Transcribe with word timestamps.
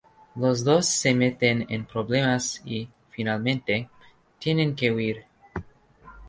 Los 0.35 0.63
dos 0.63 0.87
se 0.87 1.13
meten 1.13 1.67
en 1.69 1.85
problemas 1.85 2.59
y, 2.65 2.89
finalmente, 3.11 3.87
tienen 4.39 4.73
que 4.75 4.91
huir. 4.91 5.25